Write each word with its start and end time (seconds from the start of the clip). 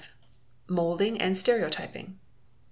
v.— 0.01 0.07
Moulding 0.73 1.21
and 1.21 1.37
Stereotyping. 1.37 2.17